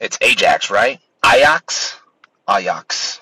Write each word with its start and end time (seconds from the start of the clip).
It's 0.00 0.16
Ajax, 0.22 0.70
right? 0.70 0.98
Ajax? 1.26 1.98
Ajax. 2.48 3.20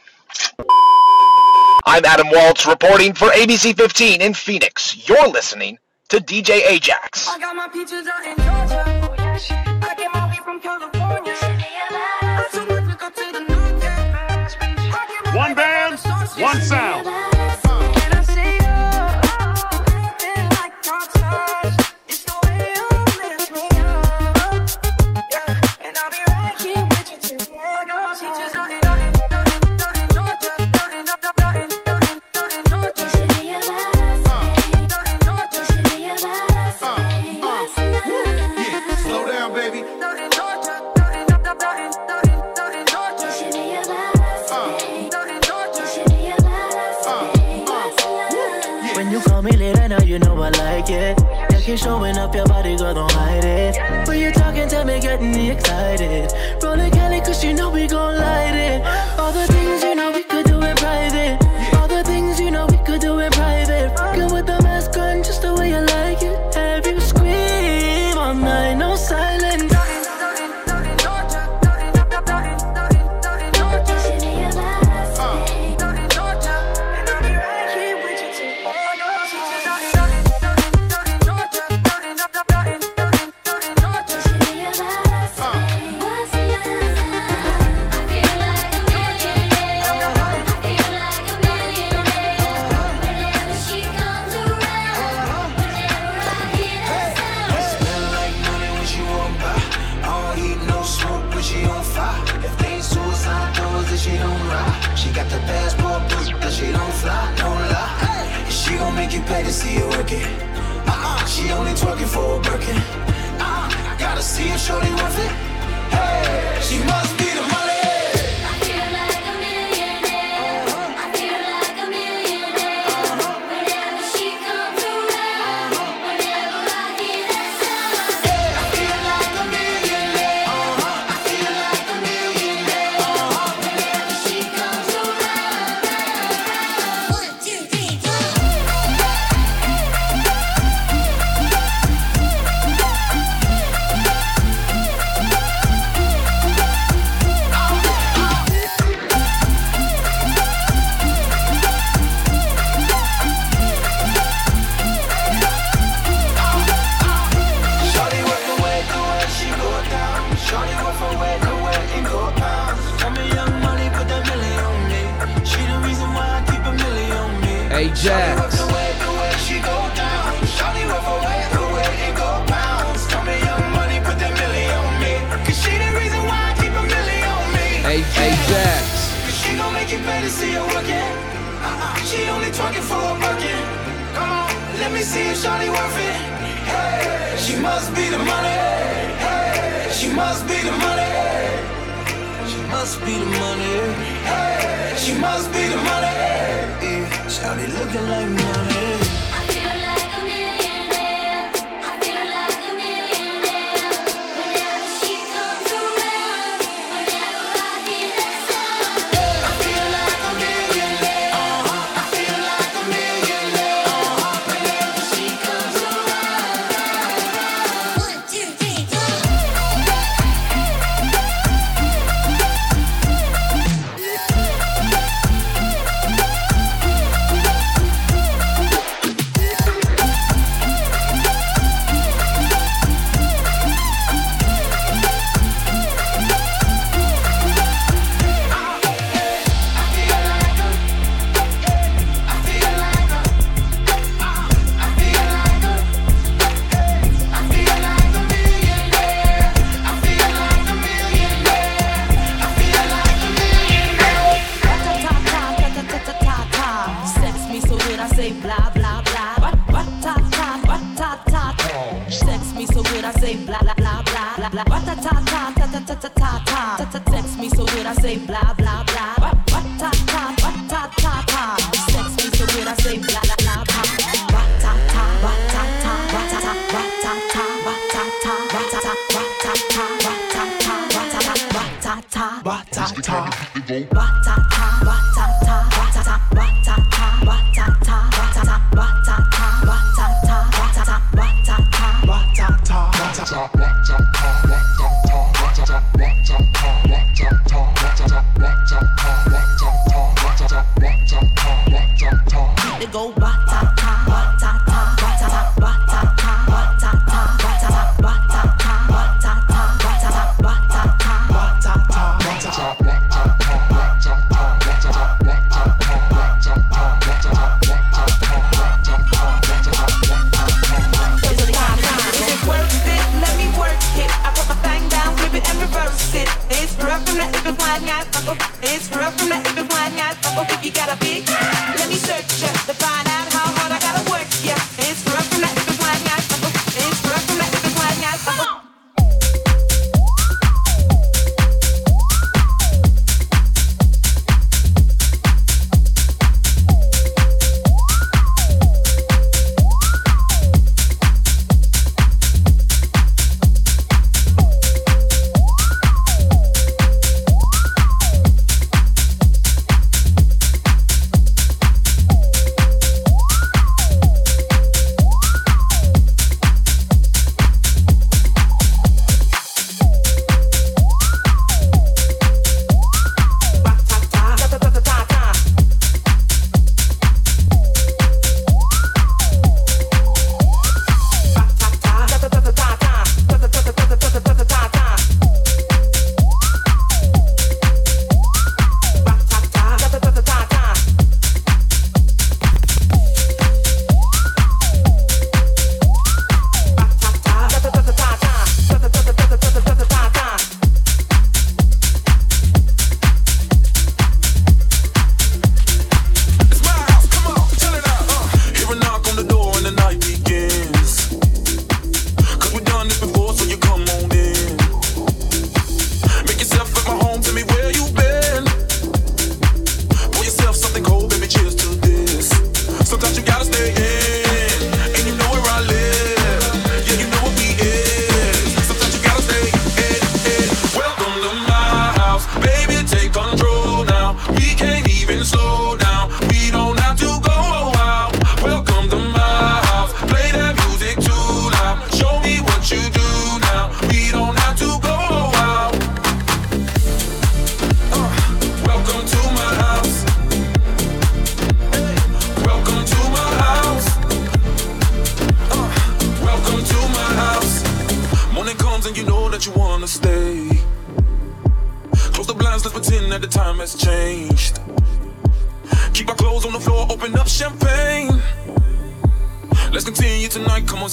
I'm 1.84 2.04
Adam 2.04 2.28
Waltz 2.30 2.66
reporting 2.66 3.14
for 3.14 3.26
ABC 3.30 3.76
15 3.76 4.22
in 4.22 4.32
Phoenix. 4.32 5.08
You're 5.08 5.26
listening 5.28 5.78
to 6.08 6.18
DJ 6.18 6.64
Ajax. 6.68 7.28
I 7.28 7.40
got 7.40 7.56
my 7.56 7.66
peaches 7.66 8.06
out 8.06 8.24
in 8.24 8.36
Georgia. 8.36 8.98
One 15.34 15.54
band, 15.54 15.98
one 16.38 16.60
sound. 16.62 16.97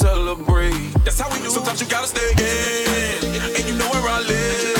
celebrate. 0.05 0.93
That's 1.03 1.19
how 1.19 1.29
we 1.33 1.39
do. 1.41 1.49
Sometimes 1.49 1.81
you 1.81 1.87
gotta 1.87 2.07
stay 2.07 2.29
in, 2.37 3.55
and 3.57 3.65
you 3.67 3.75
know 3.75 3.89
where 3.89 4.07
I 4.07 4.19
live. 4.21 4.74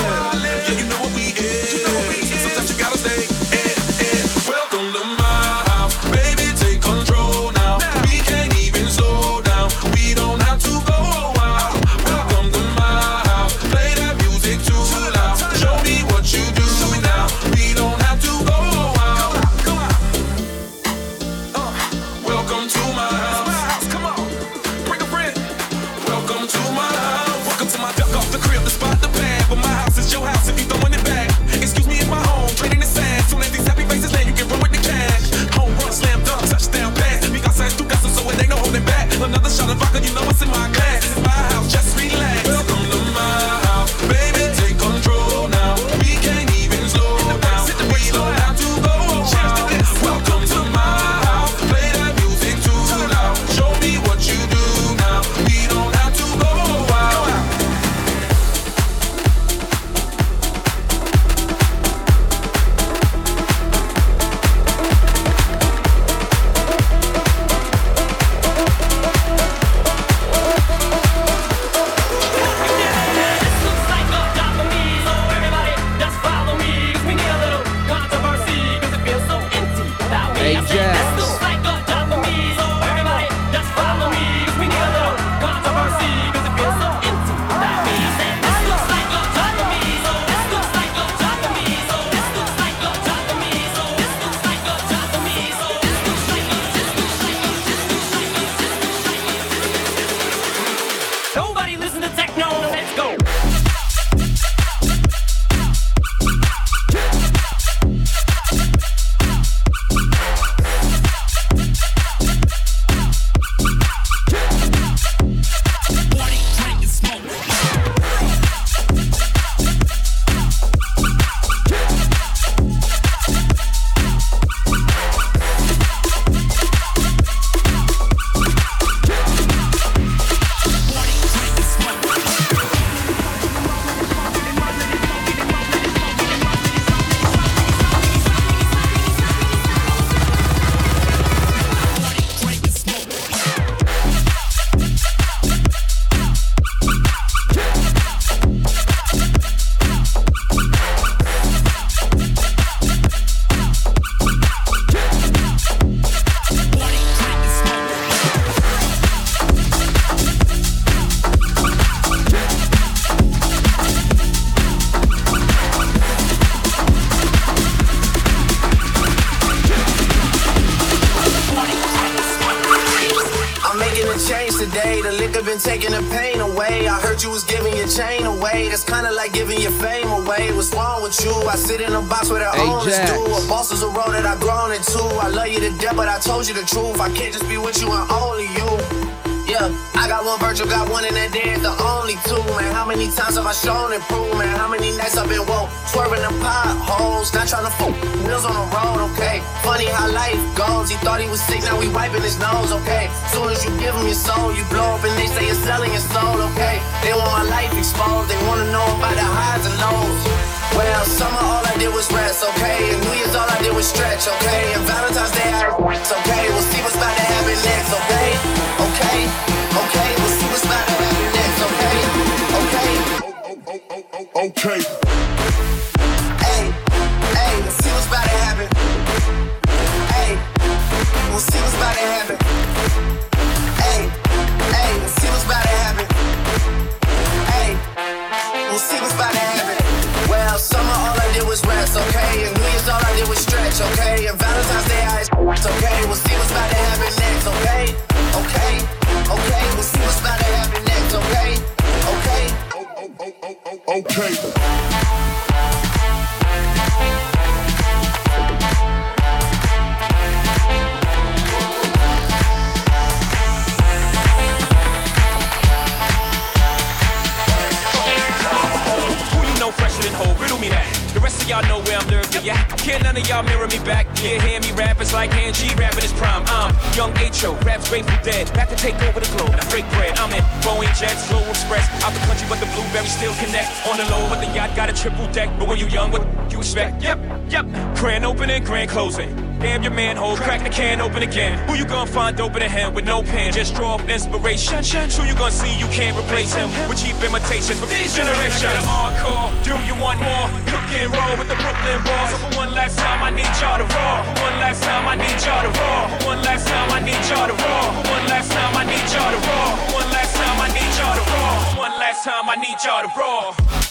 respect. 286.66 287.02
Yep, 287.02 287.18
yep. 287.48 287.64
Grand 287.94 288.24
opening, 288.24 288.64
grand 288.64 288.90
closing. 288.90 289.30
Damn 289.62 289.82
your 289.82 289.92
manhole, 289.92 290.36
crack 290.36 290.62
the 290.62 290.68
can 290.68 291.00
open 291.00 291.22
again. 291.22 291.56
Who 291.68 291.74
you 291.74 291.86
gonna 291.86 292.10
find 292.10 292.38
open 292.40 292.60
a 292.60 292.68
hand 292.68 292.94
with 292.94 293.06
no 293.06 293.22
pen? 293.22 293.52
Just 293.52 293.74
draw 293.74 293.94
up 293.94 294.08
inspiration. 294.08 294.82
Who 294.82 295.22
you 295.24 295.34
gonna 295.34 295.50
see 295.50 295.72
you 295.78 295.86
can't 295.88 296.18
replace 296.18 296.52
him 296.54 296.68
with 296.88 296.98
cheap 296.98 297.16
imitations 297.22 297.78
from 297.78 297.88
these 297.88 298.14
generations? 298.14 298.82
hardcore. 298.82 299.48
do 299.62 299.74
you 299.86 299.94
want 300.02 300.18
more? 300.20 300.46
Cook 300.66 300.86
and 300.98 301.08
roll 301.14 301.34
with 301.38 301.48
the 301.48 301.58
Brooklyn 301.62 302.02
bars. 302.02 302.30
So 302.30 302.36
for 302.42 302.50
one 302.58 302.72
last 302.74 302.98
time, 302.98 303.22
I 303.22 303.30
need 303.30 303.52
y'all 303.62 303.78
to 303.78 303.86
roar. 303.86 304.16
For 304.26 304.34
one 304.50 304.58
last 304.58 304.82
time, 304.82 305.06
I 305.06 305.14
need 305.14 305.38
y'all 305.46 305.62
to 305.62 305.70
roar. 305.70 306.02
For 306.18 306.34
one 306.34 306.42
last 306.42 306.66
time, 306.66 306.88
I 306.90 307.00
need 307.06 307.22
y'all 307.30 307.46
to 307.46 307.56
roar. 307.62 307.86
For 307.94 308.04
one 308.10 308.26
last 308.26 308.50
time, 308.50 308.74
I 308.74 308.84
need 308.90 309.06
y'all 309.14 309.30
to 309.30 309.40
roar. 309.46 309.70
For 309.86 309.94
one 310.02 310.10
last 310.10 310.34
time, 310.34 310.56
I 310.58 310.68
need 310.74 310.92
y'all 310.98 311.14
to 311.14 311.24
roar. 311.30 311.52
For 311.62 311.78
one 311.78 311.94
last 312.02 312.20
time, 312.26 312.44
I 312.50 312.56
need 312.58 312.78
y'all 312.82 313.02
to 313.06 313.10
roar. 313.14 313.85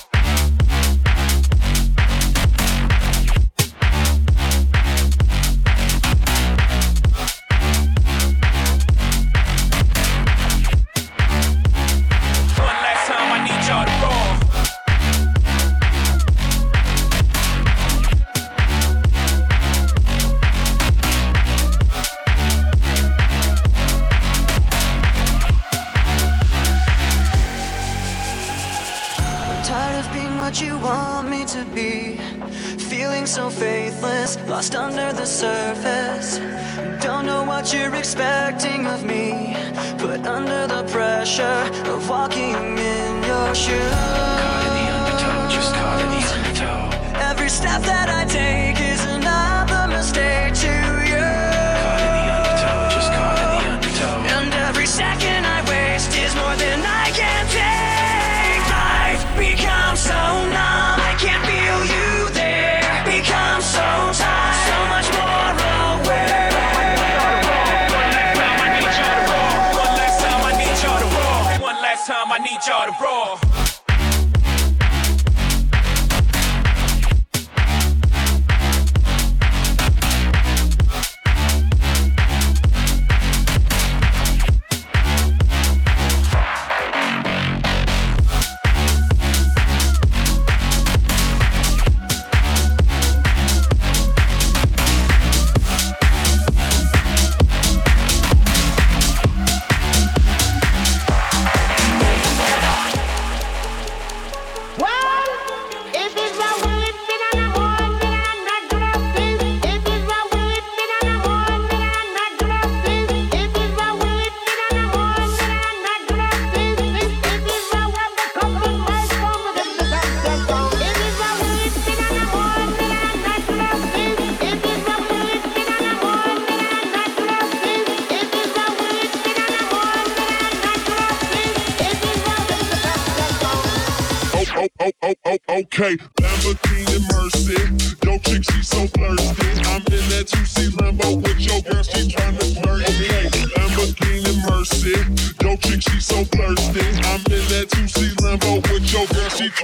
what 37.55 37.73
you're 37.73 37.95
expecting 37.95 38.85
of 38.85 39.05
me. 39.05 39.55
Put 39.97 40.27
under 40.27 40.67
the 40.67 40.83
pressure 40.91 41.61
of 41.93 42.09
walking 42.09 42.77
in 42.77 43.11
your 43.23 43.55
shoes. 43.55 43.95
Caught 44.43 44.63
in 44.67 44.73
the 44.79 44.87
undertow, 44.97 45.49
just 45.55 45.71
caught 45.73 46.01
in 46.03 46.09
the 46.15 46.23
undertow. 46.35 47.29
Every 47.29 47.49
step 47.49 47.81
that 47.83 48.07
I 48.09 48.25
take 48.25 48.77
is 48.93 49.01
another 49.17 49.87
mistake. 49.87 50.54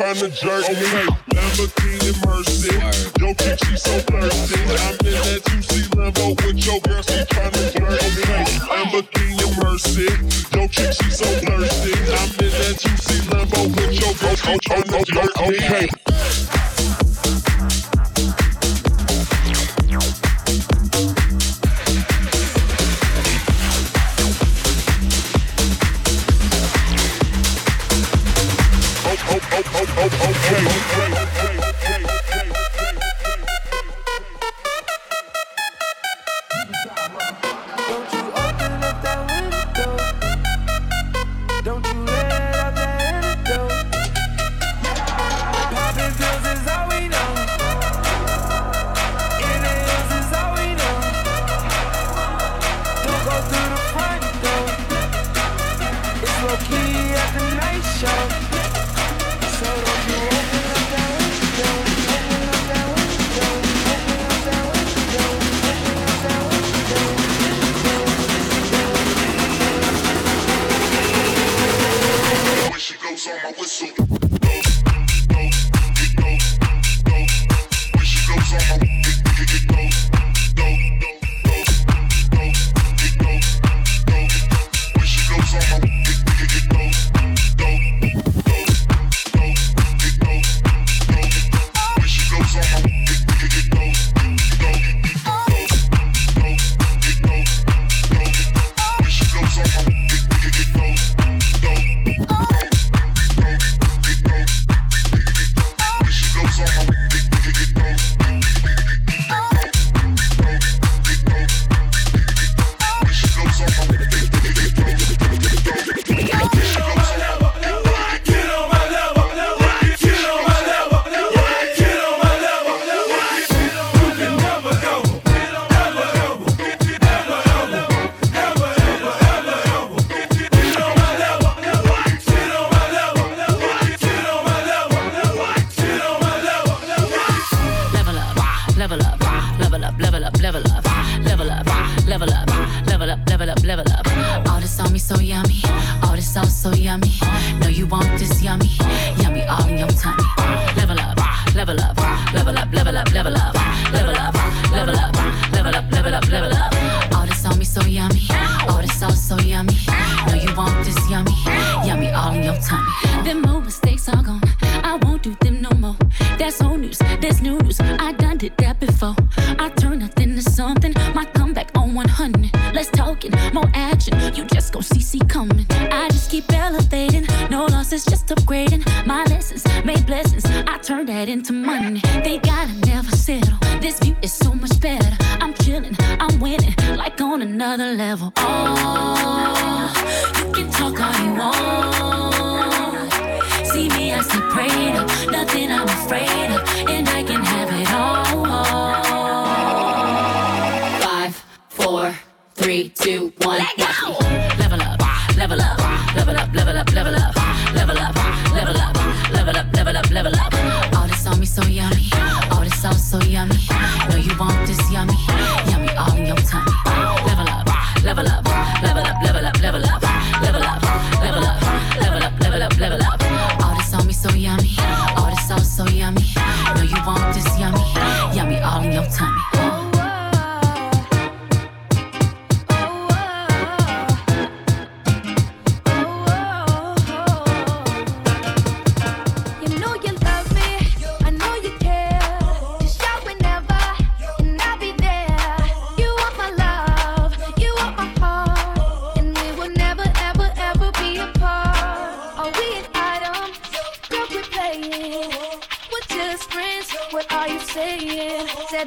trying 0.01 0.15
to 0.15 0.29
jerk 0.29 0.67
me. 0.69 0.75
Okay. 0.75 1.05
Lamborghini 1.29 2.11
Mercy. 2.25 2.73
Yo, 3.21 3.33
chick, 3.35 3.59
she 3.63 3.77
so 3.77 3.99
thirsty. 3.99 4.59
I'm 4.59 4.97
in 5.05 5.13
that 5.13 5.41
2C 5.45 5.95
level 5.95 6.29
with 6.41 6.65
your 6.65 6.79
girl, 6.81 7.01
she 7.03 7.25
trying 7.25 7.51
to 7.51 7.71
jerk 7.71 8.01
me. 8.17 8.25
Lamborghini 8.65 9.47
Mercy. 9.61 10.09
Yo, 10.57 10.67
chick, 10.67 10.93
she 10.93 11.09
so 11.11 11.25
thirsty. 11.45 11.93
I'm 12.17 12.29
in 12.41 12.51
that 12.57 12.75
2C 12.81 13.31
level 13.31 13.69
with 13.69 13.93
your 13.93 14.13
girl, 14.15 14.35
she 14.35 14.57
trying 14.57 14.83
to 14.83 15.05
jerk 15.05 15.37
me. 15.47 15.57
Okay. 15.57 16.10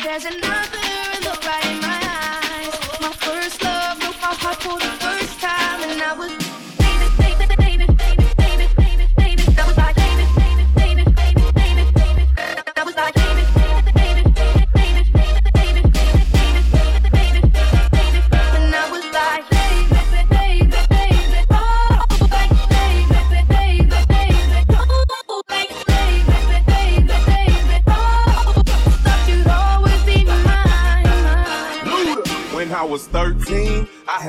there's 0.05 0.27
enough 0.27 0.74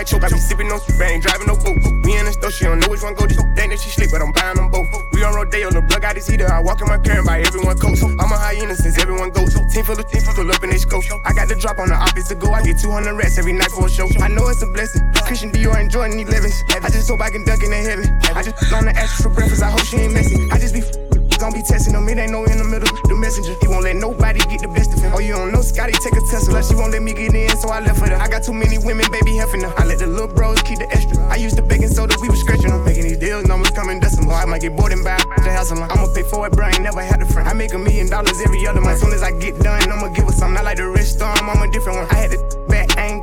Might 0.00 0.06
choke. 0.08 0.24
I 0.24 0.28
be 0.32 0.38
sipping 0.38 0.72
on 0.72 0.80
I 0.80 1.12
ain't 1.12 1.22
driving 1.22 1.46
no 1.46 1.56
boat. 1.56 1.76
We 2.04 2.16
in 2.16 2.24
the 2.24 2.32
store, 2.32 2.50
she 2.50 2.64
don't 2.64 2.80
know 2.80 2.88
which 2.88 3.02
one 3.02 3.14
go. 3.14 3.26
Just 3.26 3.44
think 3.52 3.68
that 3.72 3.80
she 3.80 3.90
sleep, 3.90 4.10
but 4.10 4.22
I'm 4.22 4.32
buying 4.32 4.56
them 4.56 4.70
both. 4.70 4.88
We 5.12 5.22
on 5.22 5.34
Rodeo, 5.34 5.70
the 5.70 5.82
plug 5.82 6.02
got 6.02 6.16
his 6.16 6.26
heater. 6.26 6.48
I 6.48 6.60
walk 6.60 6.80
in 6.80 6.88
my 6.88 6.96
car 6.96 7.20
and 7.20 7.26
buy 7.26 7.40
everyone 7.44 7.76
coats. 7.78 8.02
I'm 8.02 8.16
a 8.16 8.38
hyena 8.40 8.74
since 8.74 8.96
everyone 8.98 9.30
goes. 9.30 9.52
Team 9.72 9.84
full 9.84 10.00
of 10.00 10.08
team 10.08 10.22
full 10.22 10.50
up 10.50 10.62
in 10.64 10.70
they 10.70 10.78
scope. 10.78 11.04
I 11.24 11.32
got 11.32 11.48
the 11.48 11.56
drop 11.56 11.78
on 11.78 11.88
the 11.88 11.94
office 11.94 12.28
to 12.28 12.34
go. 12.34 12.52
I 12.52 12.62
get 12.62 12.80
200 12.80 13.12
rats 13.12 13.38
every 13.38 13.52
night 13.52 13.70
for 13.70 13.86
a 13.86 13.90
show. 13.90 14.08
I 14.20 14.28
know 14.28 14.48
it's 14.48 14.62
a 14.62 14.66
blessing. 14.66 15.04
Christian 15.28 15.52
Dior 15.52 15.76
and 15.76 15.90
Jordan 15.90 16.16
11s. 16.16 16.56
I 16.82 16.88
just 16.88 17.08
hope 17.08 17.20
I 17.20 17.30
can 17.30 17.44
duck 17.44 17.62
in 17.62 17.70
the 17.70 17.76
heaven. 17.76 18.08
I 18.32 18.42
just 18.42 18.56
on 18.72 18.86
the 18.86 18.96
ashes 18.96 19.20
for 19.20 19.30
breakfast. 19.30 19.62
I 19.62 19.70
hope 19.70 19.84
she 19.84 19.98
ain't 19.98 20.14
messy. 20.14 20.50
I 20.50 20.58
just 20.58 20.74
be 20.74 21.09
gon' 21.40 21.52
be 21.52 21.62
testing 21.62 21.94
them. 21.94 22.06
It 22.08 22.18
ain't 22.18 22.32
no 22.32 22.44
in 22.44 22.58
the 22.58 22.68
middle. 22.68 22.86
The 23.08 23.16
messenger. 23.16 23.56
He 23.60 23.66
won't 23.66 23.82
let 23.82 23.96
nobody 23.96 24.40
get 24.46 24.60
the 24.60 24.68
best 24.68 24.92
of 24.92 25.00
him. 25.00 25.12
Oh, 25.16 25.18
you 25.18 25.32
don't 25.32 25.50
know 25.50 25.62
Scotty 25.62 25.96
take 26.04 26.12
a 26.12 26.22
Tesla. 26.28 26.62
She 26.62 26.76
won't 26.76 26.92
let 26.92 27.02
me 27.02 27.12
get 27.12 27.34
in, 27.34 27.48
so 27.56 27.70
I 27.70 27.80
left 27.80 27.98
her. 28.04 28.14
I 28.14 28.28
got 28.28 28.44
too 28.44 28.52
many 28.52 28.76
women, 28.76 29.08
baby, 29.10 29.34
helping 29.36 29.62
her. 29.64 29.72
I 29.80 29.84
let 29.88 29.98
the 29.98 30.06
little 30.06 30.28
bros 30.28 30.60
keep 30.62 30.78
the 30.78 30.88
extra. 30.92 31.16
I 31.32 31.36
used 31.36 31.56
the 31.56 31.62
baking 31.62 31.88
soda, 31.88 32.14
we 32.20 32.28
was 32.28 32.40
scratching 32.40 32.70
them. 32.70 32.84
Making 32.84 33.04
these 33.08 33.18
deals, 33.18 33.46
numbers 33.46 33.70
coming 33.70 33.98
decimal. 33.98 34.36
I 34.36 34.44
might 34.44 34.60
get 34.60 34.76
bored 34.76 34.92
and 34.92 35.02
buy 35.02 35.16
the 35.42 35.50
house 35.50 35.70
alone. 35.70 35.88
I'ma 35.90 36.12
pay 36.14 36.22
for 36.22 36.46
it, 36.46 36.52
bro. 36.52 36.66
I 36.66 36.76
ain't 36.76 36.82
never 36.82 37.02
had 37.02 37.22
a 37.22 37.26
friend. 37.26 37.48
I 37.48 37.54
make 37.54 37.72
a 37.72 37.78
million 37.78 38.08
dollars 38.08 38.38
every 38.44 38.66
other 38.66 38.80
month. 38.80 38.96
As 38.96 39.00
soon 39.00 39.12
as 39.12 39.22
I 39.22 39.32
get 39.32 39.58
done, 39.60 39.90
I'ma 39.90 40.08
give 40.12 40.26
her 40.26 40.32
something. 40.32 40.54
Not 40.54 40.64
like 40.64 40.76
the 40.76 40.88
rich 40.88 41.16
storm, 41.16 41.48
I'm 41.48 41.62
a 41.62 41.72
different 41.72 41.98
one. 41.98 42.08
I 42.10 42.14
had 42.14 42.30
to 42.32 42.59
I 42.59 42.59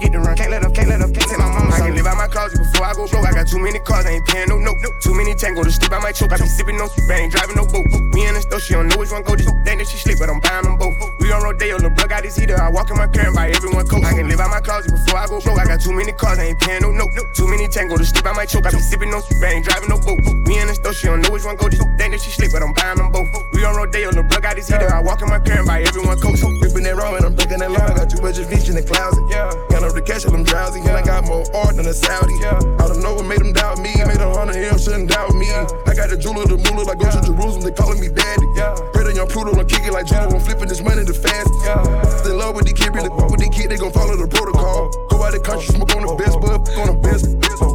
get 0.07 0.15
the 0.15 0.23
run. 0.23 0.35
Can't 0.37 0.51
let 0.51 0.63
up, 0.63 0.73
can't 0.73 0.89
let 0.89 1.01
up, 1.03 1.11
can't 1.11 1.27
take 1.27 1.39
my 1.39 1.51
mama. 1.51 1.75
I 1.75 1.79
can 1.83 1.95
live 1.95 2.07
out 2.07 2.17
my 2.17 2.27
closet 2.27 2.59
before 2.59 2.87
I 2.87 2.93
go 2.95 3.07
broke. 3.07 3.27
I 3.27 3.33
got 3.35 3.47
too 3.47 3.59
many 3.59 3.79
cars, 3.79 4.05
I 4.05 4.15
ain't 4.15 4.25
paying 4.25 4.47
no 4.47 4.57
note. 4.57 4.79
Too 5.03 5.13
many 5.13 5.35
tango 5.35 5.63
to 5.63 5.71
sleep, 5.71 5.91
I 5.91 5.99
might 5.99 6.15
choke. 6.15 6.31
I 6.31 6.37
be 6.37 6.47
sipping 6.47 6.77
no 6.77 6.87
I 6.87 7.27
ain't 7.27 7.31
driving 7.31 7.55
no 7.55 7.65
boat. 7.67 7.87
We 8.15 8.23
in 8.23 8.33
the 8.33 8.41
store, 8.41 8.59
she 8.59 8.73
don't 8.73 8.87
know 8.87 8.97
which 8.97 9.11
one 9.11 9.23
go. 9.23 9.35
Just 9.35 9.51
think 9.67 9.83
that 9.83 9.87
she 9.87 9.97
sleep, 9.99 10.17
but 10.19 10.29
I'm 10.29 10.39
buying 10.39 10.63
them 10.63 10.77
both. 10.79 10.95
We 11.19 11.31
on 11.31 11.43
Rodeo, 11.43 11.77
the 11.79 11.91
plug 11.91 12.09
got 12.09 12.23
his 12.23 12.35
heater. 12.35 12.55
I 12.55 12.71
walk 12.71 12.89
in 12.89 12.97
my 12.97 13.07
car 13.07 13.27
and 13.27 13.35
buy 13.35 13.51
everyone 13.51 13.87
coat. 13.87 14.03
I 14.03 14.15
can 14.15 14.27
live 14.27 14.39
out 14.39 14.49
my 14.49 14.61
closet 14.63 14.91
before 14.91 15.19
I 15.19 15.27
go 15.27 15.39
broke. 15.43 15.59
I 15.59 15.65
got 15.65 15.81
too 15.81 15.93
many 15.93 16.13
cars, 16.15 16.39
I 16.39 16.55
ain't 16.55 16.59
paying 16.59 16.81
no 16.81 16.91
note. 16.91 17.11
Too 17.35 17.47
many 17.47 17.67
tango 17.67 17.97
to 17.97 18.05
sleep, 18.05 18.25
I 18.25 18.33
might 18.33 18.49
choke. 18.49 18.65
I 18.65 18.71
be 18.71 18.79
sipping 18.79 19.11
no 19.11 19.19
I 19.19 19.59
ain't 19.59 19.65
driving 19.65 19.89
no 19.89 19.99
boat. 19.99 20.19
We 20.47 20.55
in 20.59 20.67
the 20.67 20.75
store, 20.75 20.93
she 20.93 21.07
don't 21.07 21.21
know 21.21 21.31
which 21.31 21.43
one 21.43 21.57
go. 21.57 21.67
Just 21.67 21.83
think 21.99 22.15
that 22.15 22.21
she 22.21 22.31
sleep, 22.31 22.51
but 22.55 22.63
I'm 22.63 22.71
buying 22.73 22.97
them 22.97 23.11
both. 23.11 23.27
We 23.51 23.65
on 23.65 23.75
Rodeo, 23.75 24.11
the 24.11 24.23
plug 24.23 24.43
got 24.43 24.55
his 24.55 24.67
heater. 24.67 24.87
I 24.87 25.01
walk 25.01 25.21
in 25.21 25.27
my 25.27 25.39
car 25.39 25.59
and 25.59 25.67
buy 25.67 25.83
everyone 25.83 26.19
coat. 26.19 26.39
Ripping 26.63 26.83
that 26.87 26.95
raw 26.95 27.15
and 27.15 27.25
I'm 27.25 27.35
breaking 27.35 27.59
that 27.59 27.71
law. 27.71 27.91
Got 27.91 28.09
too 28.09 28.21
much 28.21 28.37
of 28.39 28.47
in 28.47 28.75
the 28.75 28.83
closet. 28.85 29.23
Yeah. 29.29 29.51
Got 29.69 29.83
the 29.97 30.05
cash 30.05 30.25
and 30.25 30.33
I'm 30.37 30.45
drowsy. 30.45 30.79
And 30.85 30.93
I 30.93 31.01
got 31.01 31.25
more 31.25 31.43
art 31.57 31.75
than 31.75 31.89
a 31.89 31.93
Saudi. 31.93 32.37
Yeah. 32.39 32.61
Out 32.81 32.93
of 32.93 33.01
nowhere 33.01 33.25
made 33.25 33.41
them 33.41 33.51
doubt 33.51 33.81
me. 33.81 33.89
Made 34.05 34.21
a 34.21 34.29
hundred 34.29 34.61
him, 34.61 34.77
shouldn't 34.77 35.09
doubt 35.09 35.33
me. 35.33 35.49
I 35.49 35.97
got 35.97 36.13
the 36.13 36.17
jeweler, 36.17 36.45
the 36.45 36.61
moolah, 36.61 36.85
like 36.85 37.01
go 37.01 37.09
to 37.09 37.21
Jerusalem. 37.25 37.65
They 37.65 37.73
calling 37.73 37.99
me 37.99 38.09
daddy. 38.13 38.45
Greater 38.93 39.11
young 39.11 39.27
Pluto, 39.27 39.57
I'm 39.57 39.65
kicking 39.65 39.91
like 39.91 40.05
Judo. 40.05 40.29
I'm 40.29 40.39
flipping 40.39 40.69
this 40.69 40.81
money 40.85 41.01
the 41.03 41.17
fast. 41.17 41.49
Yeah. 41.65 42.29
In 42.29 42.37
love 42.37 42.55
with 42.55 42.69
the 42.69 42.73
kid, 42.77 42.93
really 42.93 43.09
fuck 43.09 43.33
with 43.33 43.41
the 43.41 43.49
kid. 43.49 43.73
They 43.73 43.77
gon' 43.77 43.91
follow 43.91 44.13
the 44.15 44.29
protocol. 44.29 44.93
Uh-huh. 44.93 45.17
Go 45.17 45.25
out 45.25 45.33
the 45.33 45.41
country, 45.41 45.73
smoke 45.73 45.89
on 45.97 46.05
the 46.05 46.13
best, 46.13 46.37
uh-huh. 46.37 46.61
but 46.61 46.67
fuck 46.69 46.77
on 46.77 46.87
the 46.93 46.99
best. 47.01 47.25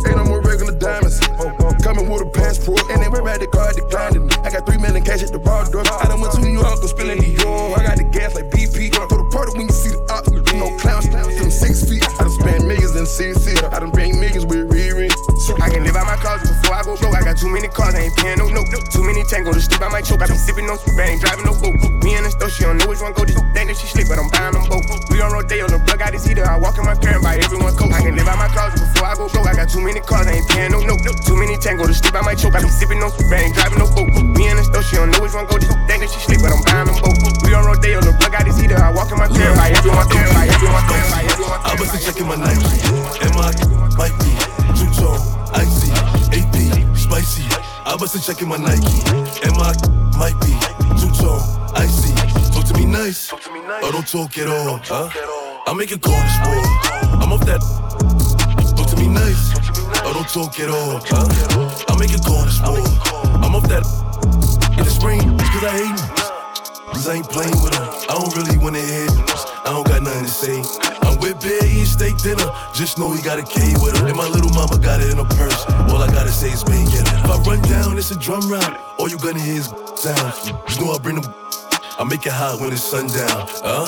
Ain't 0.07 0.19
no 0.19 0.25
more 0.25 0.43
regular 0.43 0.79
diamonds. 0.79 1.19
Uh-huh. 1.27 1.75
Coming 1.83 2.07
with 2.07 2.23
a 2.23 2.31
passport. 2.31 2.87
And 2.91 3.03
they 3.03 3.11
were 3.11 3.27
at 3.27 3.43
the 3.43 3.51
car 3.51 3.75
declined 3.75 4.17
it. 4.17 4.23
I 4.47 4.51
got 4.51 4.63
three 4.67 4.79
million 4.79 5.03
cash 5.03 5.23
at 5.27 5.35
the 5.35 5.43
bar 5.43 5.67
door. 5.71 5.83
I 5.83 6.07
done 6.07 6.21
went 6.23 6.35
to 6.39 6.41
New 6.41 6.55
York, 6.55 6.79
I'm 6.79 6.87
spilling 6.87 7.19
the 7.19 7.31
euro. 7.43 7.75
I 7.75 7.83
got 7.83 7.99
the 7.99 8.07
gas 8.07 8.35
like 8.39 8.47
BP. 8.55 8.62
insincere. 13.03 13.67
I 13.73 13.79
done 13.81 13.91
out 16.25 16.39
closet 16.39 16.55
before 16.55 16.77
I 16.77 16.83
go 16.83 16.97
broke. 16.97 17.17
I 17.17 17.23
got 17.23 17.37
too 17.37 17.51
many 17.51 17.69
cars, 17.69 17.95
I 17.95 18.07
ain't 18.07 18.17
paying 18.17 18.39
no 18.39 18.47
note. 18.49 18.71
Too 18.91 19.03
many 19.03 19.23
tango 19.25 19.53
to 19.53 19.61
sleep, 19.61 19.83
I 19.83 19.89
might 19.89 20.05
choke. 20.05 20.23
I 20.23 20.27
be 20.31 20.39
sipping 20.39 20.67
no 20.67 20.79
I 20.79 21.03
ain't 21.03 21.21
driving 21.21 21.47
no 21.47 21.55
boat. 21.55 21.75
Me 22.03 22.15
in 22.17 22.23
the 22.25 22.31
store, 22.31 22.51
she 22.51 22.63
don't 22.63 22.79
know 22.79 22.87
which 22.87 23.03
one 23.03 23.13
go. 23.13 23.25
Just 23.25 23.43
think 23.55 23.69
that 23.69 23.77
she 23.77 23.87
sleep, 23.87 24.07
but 24.09 24.19
I'm 24.19 24.31
buying 24.31 24.55
them 24.55 24.65
both. 24.71 24.87
We 25.11 25.21
on 25.21 25.33
Rodeo, 25.33 25.67
the 25.67 25.79
plug 25.83 25.99
got 25.99 26.15
his 26.15 26.25
heater. 26.25 26.47
I 26.47 26.57
walk 26.59 26.79
in 26.79 26.85
my 26.87 26.95
car 26.95 27.19
and 27.19 27.23
buy 27.23 27.37
everyone 27.39 27.75
coat. 27.75 27.93
I 27.93 28.01
can 28.03 28.15
live 28.15 28.29
out 28.29 28.39
my 28.39 28.49
closet 28.55 28.79
before 28.79 29.09
I 29.09 29.15
go 29.19 29.27
broke. 29.29 29.49
I 29.51 29.55
got 29.55 29.69
too 29.69 29.83
many 29.83 30.01
cars, 30.01 30.27
I 30.27 30.39
ain't 30.39 30.49
paying 30.49 30.73
no 30.73 30.81
note. 30.83 31.03
Too 31.27 31.37
many 31.37 31.59
tango 31.59 31.87
to 31.87 31.95
sleep, 31.95 32.15
I 32.15 32.23
might 32.23 32.39
choke. 32.39 32.55
I 32.55 32.63
be 32.63 32.71
sipping 32.71 33.01
no 33.01 33.11
I 33.11 33.51
ain't 33.51 33.55
driving 33.55 33.79
no 33.79 33.87
boat. 33.91 34.11
Me 34.23 34.49
in 34.49 34.57
the 34.57 34.65
store, 34.65 34.85
she 34.87 34.97
don't 34.97 35.11
know 35.11 35.21
which 35.23 35.35
one 35.35 35.47
go. 35.51 35.59
Just 35.59 35.75
think 35.91 36.07
that 36.07 36.11
she 36.11 36.21
sleep, 36.23 36.41
but 36.43 36.55
I'm 36.55 36.63
buying 36.63 36.87
them 36.87 36.99
both. 37.03 37.19
We 37.43 37.55
on 37.55 37.67
Rodeo, 37.67 37.99
the 38.01 38.15
plug 38.15 38.33
got 38.33 38.47
his 38.47 38.59
heater. 38.59 38.79
I 38.79 38.95
walk 38.95 39.11
in 39.11 39.19
my 39.19 39.27
car 39.27 39.43
and 39.43 39.57
buy 39.59 39.71
everyone 39.75 40.07
coat. 40.07 40.27
Buy 40.31 40.47
everyone 40.47 40.85
coat. 40.87 41.07
Buy 41.11 41.23
everyone 41.27 41.61
I 41.67 41.73
wasn't 41.79 42.03
checking 42.07 42.29
my. 42.31 42.39
And 42.39 43.33
my 43.35 43.51
might 43.99 44.22
I 48.03 48.05
wasn't 48.05 48.25
checking 48.25 48.49
my 48.49 48.57
Nike. 48.57 48.99
And 49.47 49.55
my 49.55 49.71
might 50.19 50.35
be 50.43 50.51
two 50.99 51.07
tone, 51.23 51.39
icy. 51.79 52.13
Talk 52.51 52.65
to 52.65 52.75
me 52.75 52.85
nice, 52.85 53.33
or 53.33 53.93
don't 53.93 54.09
talk 54.09 54.37
at 54.39 54.49
all. 54.49 54.81
Huh? 54.83 55.09
I 55.69 55.73
make 55.73 55.93
it 55.93 56.03
cold 56.03 56.19
this 56.19 56.39
war. 56.43 56.59
I'm 57.23 57.33
off 57.33 57.47
that. 57.47 57.63
Talk 58.75 58.91
to 58.91 58.97
me 58.97 59.07
nice, 59.07 59.55
or 60.03 60.15
don't 60.15 60.29
talk 60.29 60.59
at 60.59 60.69
all. 60.69 60.99
Huh? 61.07 61.87
I 61.89 61.97
make 61.97 62.11
it 62.11 62.25
cold 62.27 62.49
this 62.49 62.61
war. 62.67 62.83
I'm 63.39 63.55
off 63.55 63.69
that. 63.69 63.87
In 64.77 64.83
the 64.83 64.91
spring, 64.91 65.39
cause 65.39 65.63
I 65.63 65.71
hate 65.71 65.95
me. 65.95 66.93
Cause 66.93 67.07
I 67.07 67.15
ain't 67.15 67.31
playing 67.31 67.63
with 67.63 67.71
them. 67.71 67.87
I 67.87 68.19
don't 68.19 68.35
really 68.35 68.59
wanna 68.59 68.81
hear. 68.81 69.07
I 69.63 69.71
don't 69.71 69.87
got 69.87 70.03
nothing 70.03 70.25
to 70.25 70.29
say. 70.29 71.02
With 71.23 71.39
Bear 71.41 71.65
eating 71.65 71.87
steak 71.87 72.19
dinner. 72.19 72.51
Just 72.75 72.99
know 72.99 73.13
he 73.15 73.23
got 73.23 73.39
a 73.39 73.45
K 73.45 73.75
with 73.79 73.97
her. 73.97 74.09
And 74.09 74.17
my 74.17 74.27
little 74.27 74.51
mama 74.51 74.77
got 74.77 75.01
it 75.01 75.13
in 75.13 75.19
her 75.19 75.31
purse. 75.39 75.65
All 75.87 76.03
I 76.03 76.09
gotta 76.11 76.33
say 76.33 76.51
is 76.51 76.65
bang 76.65 76.89
it. 76.91 77.07
If 77.07 77.31
I 77.31 77.39
run 77.47 77.63
down, 77.63 77.97
it's 77.97 78.11
a 78.11 78.19
drum 78.19 78.51
round. 78.51 78.77
All 78.99 79.09
you 79.09 79.19
gonna 79.19 79.39
hear 79.39 79.63
is 79.63 79.73
sounds. 79.95 80.51
Just 80.67 80.81
know 80.81 80.91
I 80.91 80.99
bring 80.99 81.21
them. 81.21 81.33
I 81.97 82.03
make 82.03 82.27
it 82.27 82.33
hot 82.33 82.59
when 82.59 82.73
it's 82.73 82.83
sundown. 82.83 83.47
Huh? 83.63 83.87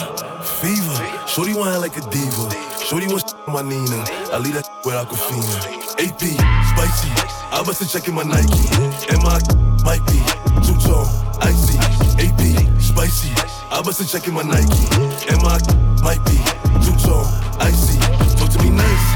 Fever. 0.63 1.27
Shorty 1.27 1.55
want 1.55 1.81
like 1.81 1.97
a 1.97 2.07
diva. 2.07 2.47
Shorty 2.79 3.09
wants 3.09 3.35
my 3.49 3.63
Nina. 3.63 4.07
I 4.31 4.39
leave 4.39 4.55
that 4.55 4.71
with 4.85 4.95
Aquafina. 4.95 5.83
AP, 5.99 6.23
spicy. 6.71 7.11
I 7.51 7.65
wasn't 7.67 7.91
checking 7.91 8.15
my 8.15 8.23
Nike. 8.23 8.63
And 9.11 9.19
my 9.27 9.43
might 9.83 10.07
be 10.07 10.23
two 10.63 10.79
tone, 10.87 11.11
icy. 11.43 11.83
AP, 12.23 12.63
spicy. 12.79 13.35
I 13.75 13.83
wasn't 13.85 14.09
checking 14.11 14.35
my 14.35 14.43
Nike. 14.43 14.87
And 15.27 15.43
my 15.43 15.59
might 15.99 16.23
be 16.27 16.39
two 16.85 16.93
tone, 17.01 17.27
icy. 17.61 17.99
Talk 18.37 18.51
to 18.53 18.59
me 18.63 18.71
nice, 18.71 19.07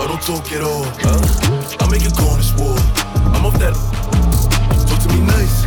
or 0.00 0.06
don't 0.08 0.22
talk 0.22 0.44
at 0.52 0.62
all. 0.62 0.84
Huh? 1.00 1.80
I 1.80 1.88
make 1.90 2.04
it 2.04 2.14
go 2.16 2.26
on 2.28 2.38
this 2.38 2.52
war. 2.60 2.76
I'm 3.34 3.46
off 3.46 3.56
that. 3.58 3.74
Talk 4.88 5.00
to 5.04 5.08
me 5.14 5.20
nice, 5.24 5.64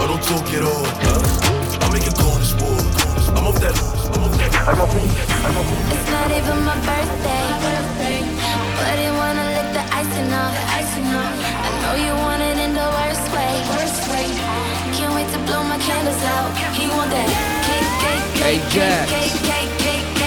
or 0.00 0.06
don't 0.10 0.22
talk 0.22 0.46
at 0.58 0.62
all. 0.66 0.84
Huh? 1.06 1.84
I 1.84 1.86
make 1.92 2.06
it 2.06 2.16
go 2.18 2.26
on 2.34 2.40
this 2.42 2.54
war. 2.58 2.78
I'm 3.38 3.46
off 3.46 3.58
that. 3.62 3.74
I'm 4.10 4.22
off 4.26 4.34
that. 4.38 4.50
It's 5.94 6.10
not 6.10 6.28
even 6.34 6.58
my 6.66 6.74
birthday. 6.82 7.46
But 8.78 8.96
I 8.98 9.10
wanna 9.20 9.46
lick 9.56 9.68
the 9.78 9.84
icing 9.94 10.32
off. 10.32 10.54
I 11.66 11.70
know 11.82 11.94
you 11.94 12.12
want 12.26 12.42
it 12.42 12.58
in 12.66 12.72
the 12.74 12.88
worst 12.98 13.24
way. 13.34 13.54
Can't 14.96 15.14
wait 15.14 15.28
to 15.32 15.38
blow 15.46 15.62
my 15.62 15.78
candles 15.78 16.22
out. 16.34 16.50
He 16.74 16.88
want 16.88 17.10
that 17.10 17.28
cake, 17.66 17.90
cake, 18.02 18.42
Hey, 18.42 18.58
cake, 18.58 18.68
Jax. 18.72 19.10
cake, 19.10 19.32
cake, 19.32 19.42
cake, 19.50 19.72
cake, 19.78 20.06
cake, 20.14 20.17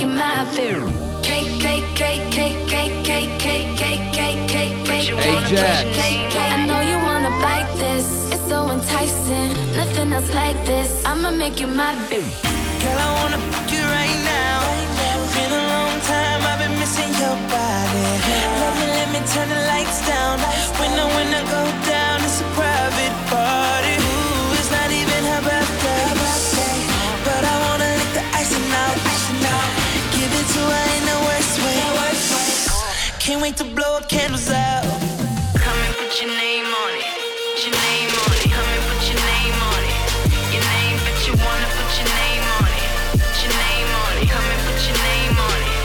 It 0.00 0.06
my 0.06 0.44
cake, 0.54 1.58
Hey, 5.98 6.30
cake. 6.30 6.36
I 6.38 6.66
know 6.66 6.80
you 6.80 6.98
wanna 7.02 7.30
bite 7.42 7.72
this. 7.78 8.30
It's 8.32 8.46
so 8.48 8.70
enticing. 8.70 9.50
Nothing 9.74 10.12
else 10.12 10.32
like 10.32 10.58
this. 10.64 11.04
I'ma 11.04 11.32
make 11.32 11.58
you 11.58 11.66
my 11.66 11.94
boo. 12.08 12.22
Girl, 12.82 12.98
I 13.06 13.10
wanna 13.18 13.40
fuck 13.50 13.72
you 13.72 13.82
right 13.98 14.18
now. 14.22 14.58
Been 15.34 15.52
a 15.52 15.64
long 15.74 15.94
time, 16.12 16.40
I've 16.46 16.60
been 16.62 16.78
missing 16.78 17.10
your 17.22 17.36
body. 17.50 18.06
Let 18.62 18.72
me, 18.78 18.86
let 18.98 19.08
me 19.14 19.20
turn 19.32 19.48
the 19.48 19.60
lights 19.72 19.98
down. 20.06 20.38
When 20.78 20.92
I, 21.02 21.04
when 21.16 21.28
I 21.34 21.42
go 21.56 21.62
down, 21.90 22.08
night 33.36 33.58
to 33.58 33.64
blow 33.64 34.00
candles 34.08 34.48
out. 34.48 34.82
Come 35.52 35.76
and 35.84 35.94
put 36.00 36.16
your 36.16 36.32
name 36.32 36.64
on 36.64 36.90
it. 36.96 37.04
Put 37.52 37.60
your 37.60 37.76
name 37.76 38.08
on 38.24 38.32
it. 38.40 38.48
Come 38.48 38.68
and 38.72 38.82
put 38.88 39.00
your 39.04 39.20
name 39.20 39.58
on 39.68 39.80
it. 39.84 39.96
Your 40.48 40.64
name, 40.64 40.96
but 41.04 41.16
you 41.28 41.32
wanna 41.36 41.68
put 41.76 41.90
your 42.00 42.08
name 42.08 42.44
on 42.56 42.68
it. 42.72 42.88
Put 43.20 43.36
your 43.44 43.52
name 43.52 43.90
on 44.00 44.12
it. 44.16 44.28
Come 44.32 44.48
and 44.48 44.60
put 44.64 44.80
your 44.80 44.98
name 45.04 45.36
on 45.44 45.60
it. 45.60 45.76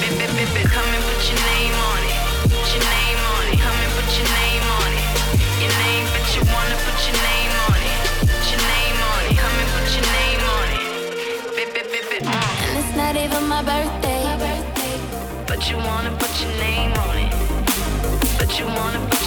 Bip, 0.00 0.12
bip, 0.24 0.32
bip, 0.32 0.48
bip. 0.56 0.66
Come 0.72 0.88
and 0.88 1.04
put 1.04 1.20
your 1.28 1.40
name 1.52 1.76
on 1.92 2.00
it. 2.00 2.16
Put 2.48 2.68
your 2.72 2.84
name 2.88 3.20
on 3.28 3.44
it. 3.52 3.58
Come 3.60 3.78
and 3.84 3.92
put 4.00 4.08
your 4.16 4.28
name 4.40 4.64
on 4.80 4.90
it. 4.96 5.06
Your 5.60 5.74
name, 5.84 6.06
but 6.16 6.24
you 6.32 6.40
wanna 6.48 6.76
put 6.80 6.96
your 7.04 7.18
name 7.28 7.54
on 7.68 7.76
it. 7.76 7.98
Put 8.24 8.44
your 8.48 8.62
name 8.72 8.98
on 9.12 9.20
it. 9.28 9.36
Come 9.36 9.56
and 9.60 9.68
put 9.76 9.88
your 9.92 10.06
name 10.16 10.42
on 10.56 10.66
it. 10.80 10.84
Bip, 11.60 11.68
bip, 11.76 11.86
bip, 11.92 12.04
bip. 12.08 12.24
And 12.24 12.72
it's 12.80 12.92
not 12.96 13.14
even 13.20 13.44
my 13.52 13.60
birthday. 13.60 13.99
You 15.70 15.76
wanna 15.76 16.10
put 16.18 16.42
your 16.42 16.50
name 16.58 16.92
on 16.94 17.16
it. 17.16 17.32
But 18.38 18.58
you 18.58 18.66
wanna 18.66 19.19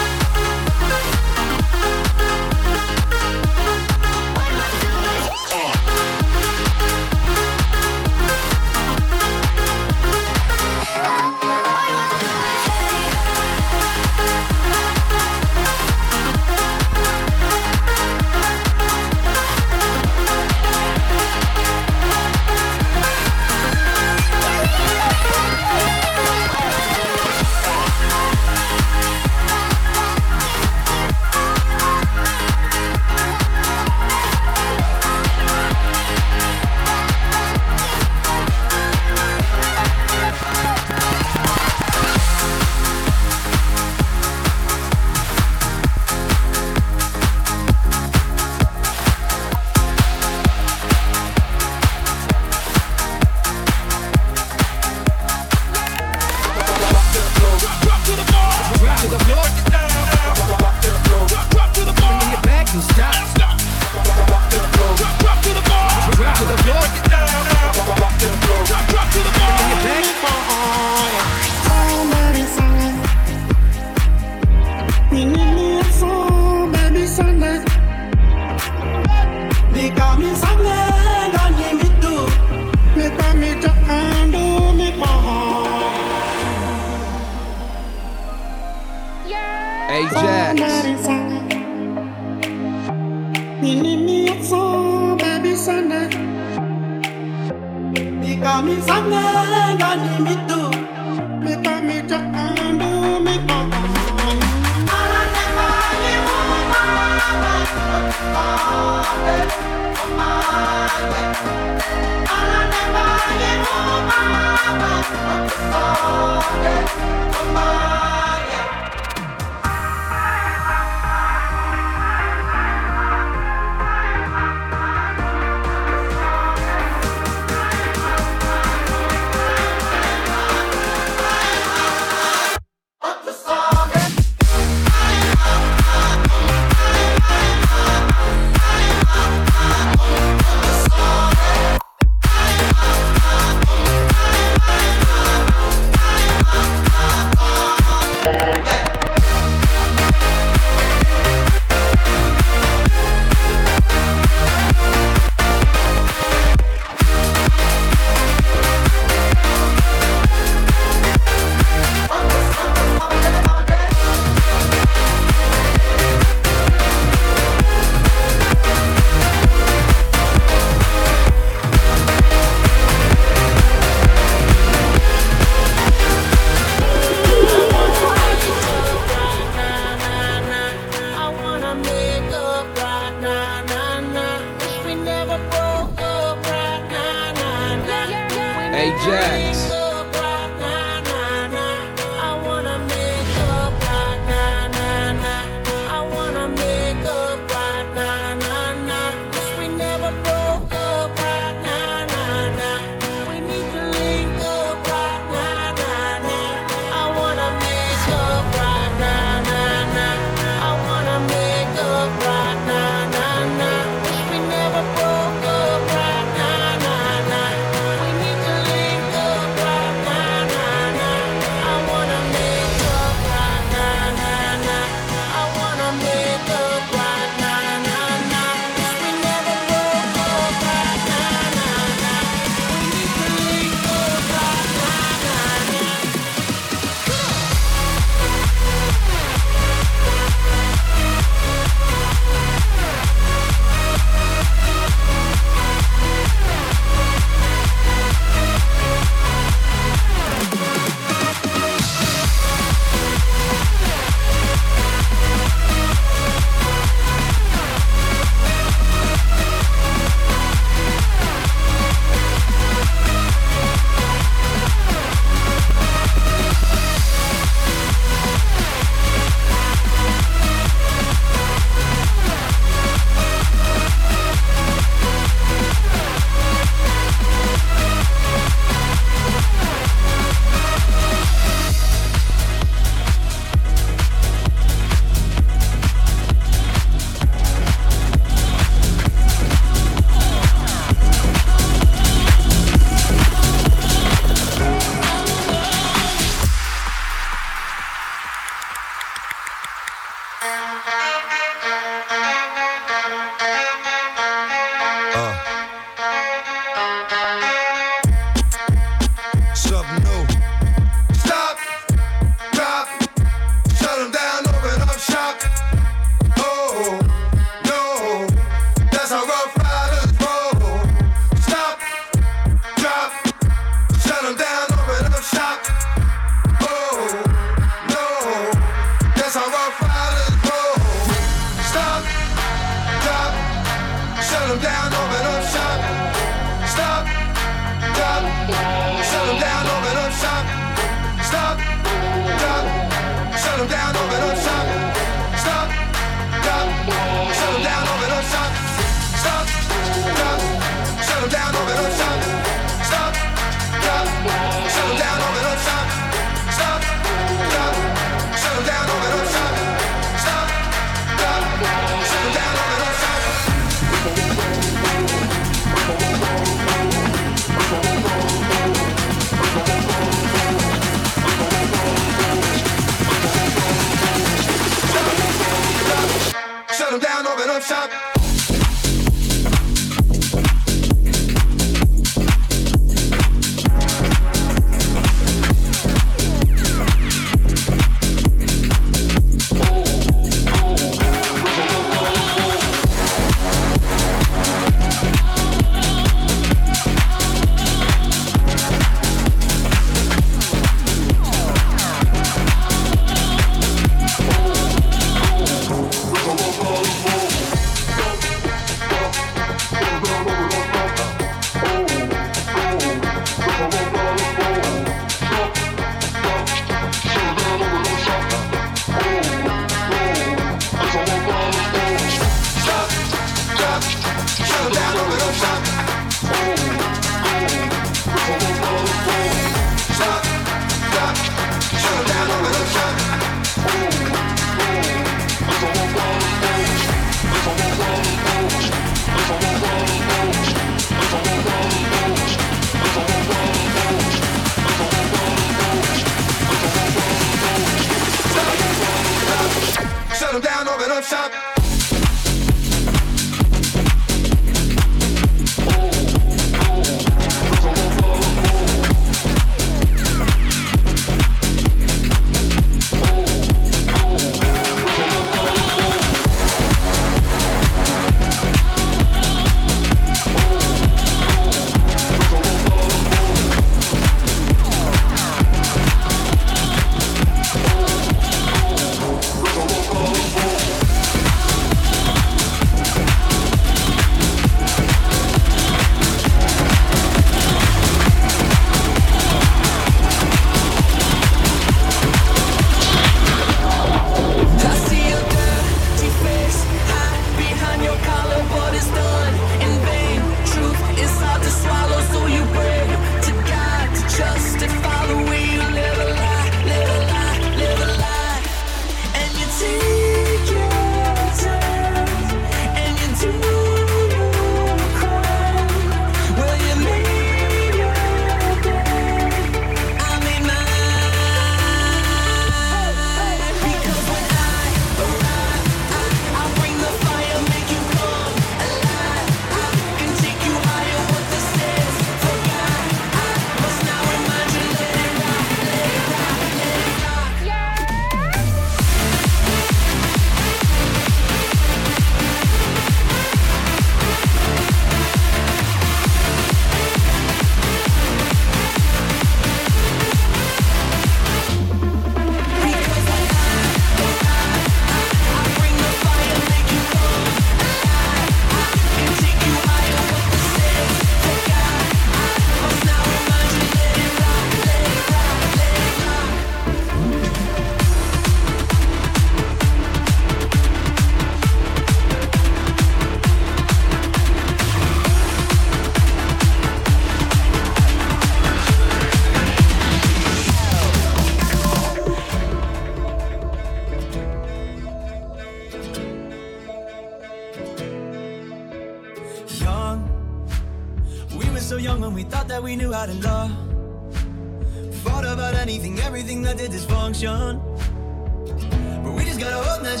But 599.02 599.12
we 599.12 599.24
just 599.24 599.40
gotta 599.40 599.56
hold 599.56 599.84
that. 599.84 600.00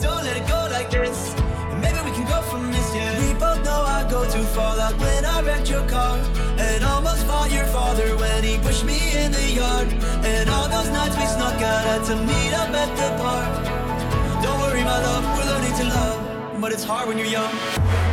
Don't 0.00 0.24
let 0.24 0.36
it 0.36 0.46
go 0.48 0.68
like 0.70 0.90
this. 0.90 1.34
And 1.70 1.80
maybe 1.80 1.98
we 2.04 2.10
can 2.10 2.26
go 2.26 2.42
from 2.42 2.70
this, 2.72 2.94
yeah. 2.94 3.18
We 3.20 3.34
both 3.38 3.64
know 3.64 3.82
I 3.86 4.06
go 4.10 4.24
too 4.30 4.42
far, 4.54 4.76
like 4.76 4.98
when 4.98 5.24
I 5.24 5.40
wrecked 5.42 5.70
your 5.70 5.86
car. 5.88 6.18
And 6.58 6.84
almost 6.84 7.26
fought 7.26 7.50
your 7.50 7.66
father 7.66 8.16
when 8.16 8.44
he 8.44 8.58
pushed 8.58 8.84
me 8.84 8.98
in 9.16 9.32
the 9.32 9.46
yard. 9.52 9.88
And 10.24 10.50
all 10.50 10.68
those 10.68 10.90
nights 10.90 11.16
we 11.16 11.26
snuck 11.26 11.60
out 11.62 11.84
had 11.90 12.04
to 12.10 12.16
meet 12.16 12.52
up 12.52 12.70
at 12.70 12.90
the 12.96 13.08
park. 13.22 13.52
Don't 14.42 14.58
worry, 14.60 14.82
my 14.82 14.98
love, 15.02 15.24
we're 15.38 15.46
learning 15.46 15.74
to 15.78 15.84
love. 15.84 16.60
But 16.60 16.72
it's 16.72 16.84
hard 16.84 17.08
when 17.08 17.18
you're 17.18 17.26
young. 17.26 18.11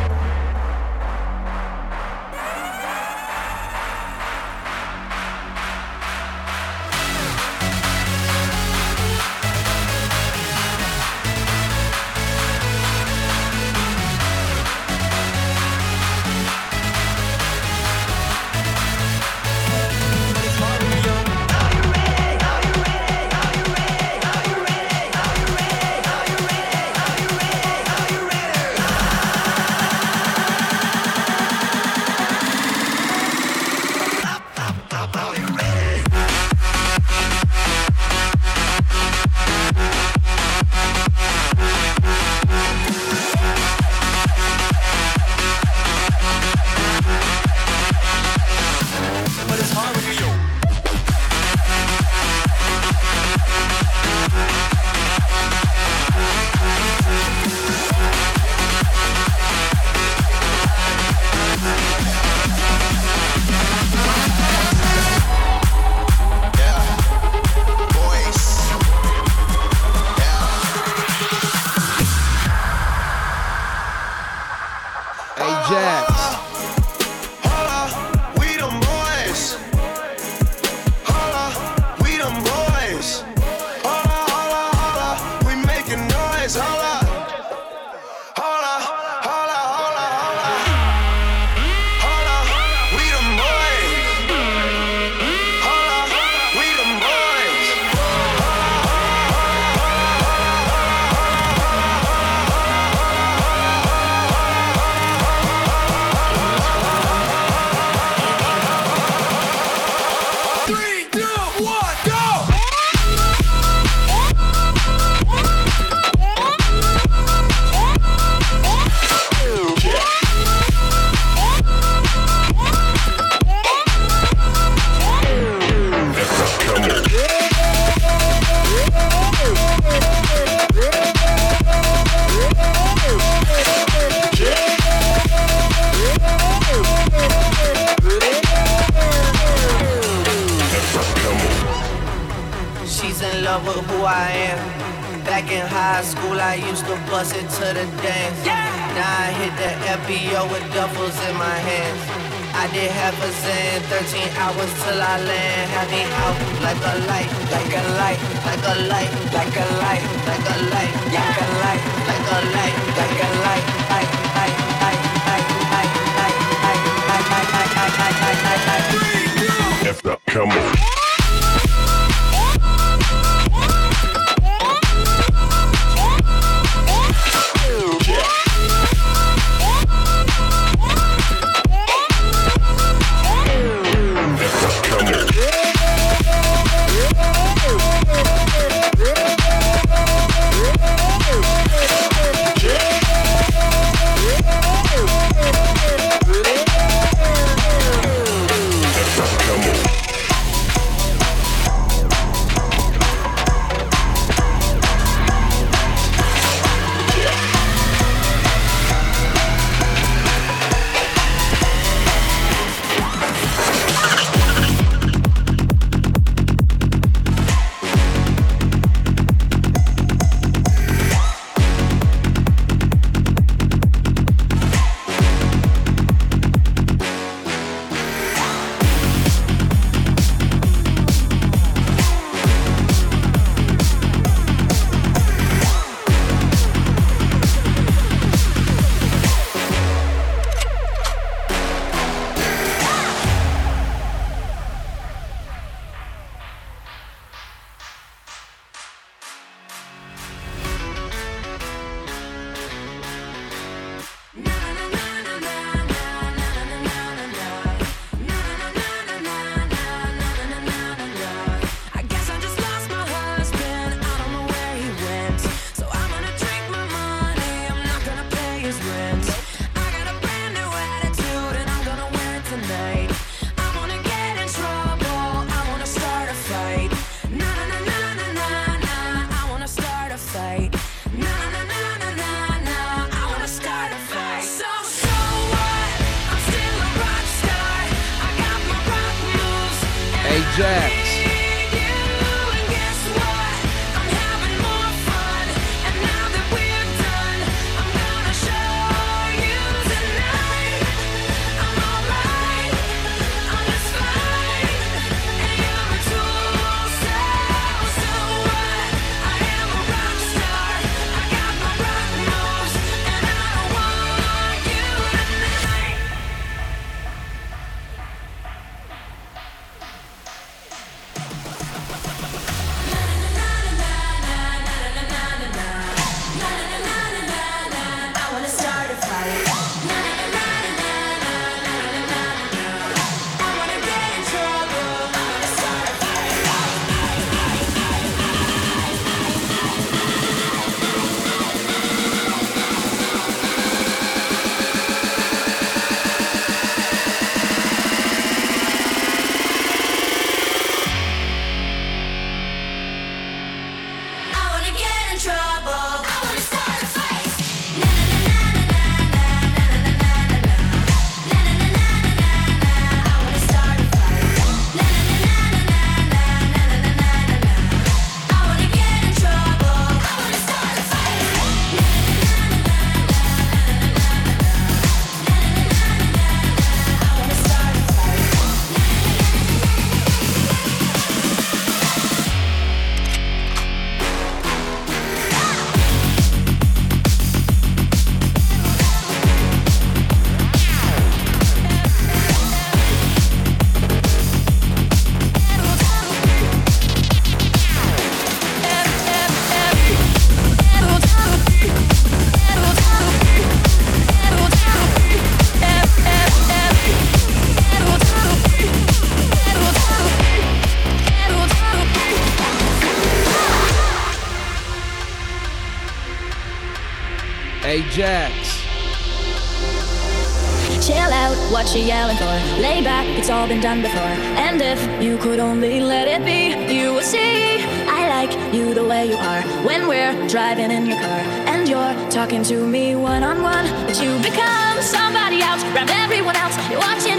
been 423.50 423.60
done 423.60 423.82
before. 423.82 424.16
And 424.46 424.62
if 424.62 424.80
you 425.02 425.18
could 425.18 425.40
only 425.40 425.82
let 425.82 426.08
it 426.08 426.24
be, 426.24 426.42
you 426.72 426.94
would 426.94 427.04
see 427.04 427.58
I 427.88 428.08
like 428.08 428.54
you 428.54 428.76
the 428.76 428.86
way 428.86 429.08
you 429.10 429.16
are 429.16 429.42
when 429.66 429.88
we're 429.88 430.14
driving 430.28 430.70
in 430.70 430.86
your 430.86 431.00
car 431.00 431.22
and 431.52 431.68
you're 431.68 431.96
talking 432.12 432.44
to 432.44 432.68
me 432.68 432.96
one 432.96 433.24
on 433.24 433.42
one. 433.42 433.66
But 433.88 434.00
you 434.04 434.16
become 434.20 434.78
somebody 434.82 435.42
else, 435.42 435.64
grab 435.74 435.90
everyone 435.90 436.36
else, 436.36 436.56
you're 436.70 436.80
watching. 436.80 437.19